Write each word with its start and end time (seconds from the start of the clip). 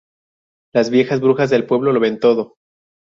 Las 0.73 0.89
viejas 0.89 1.21
brujas 1.21 1.51
del 1.51 1.67
pueblo 1.67 1.91
lo 1.93 1.99
ven 1.99 2.19
todo. 2.19 2.55